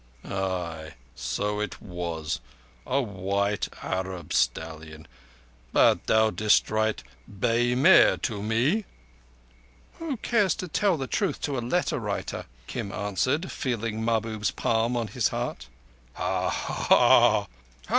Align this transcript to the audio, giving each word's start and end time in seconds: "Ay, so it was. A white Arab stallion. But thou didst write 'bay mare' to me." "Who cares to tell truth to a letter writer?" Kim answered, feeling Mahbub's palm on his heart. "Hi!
"Ay, 0.25 0.95
so 1.13 1.59
it 1.59 1.79
was. 1.79 2.39
A 2.87 3.03
white 3.03 3.67
Arab 3.83 4.33
stallion. 4.33 5.07
But 5.73 6.07
thou 6.07 6.31
didst 6.31 6.71
write 6.71 7.03
'bay 7.27 7.75
mare' 7.75 8.17
to 8.17 8.41
me." 8.41 8.85
"Who 9.99 10.17
cares 10.17 10.55
to 10.55 10.67
tell 10.67 10.97
truth 11.05 11.39
to 11.41 11.55
a 11.55 11.61
letter 11.61 11.99
writer?" 11.99 12.47
Kim 12.65 12.91
answered, 12.91 13.51
feeling 13.51 14.03
Mahbub's 14.03 14.49
palm 14.49 14.97
on 14.97 15.05
his 15.09 15.27
heart. 15.27 15.67
"Hi! 16.13 17.45